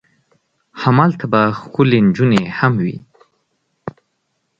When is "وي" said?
2.83-2.97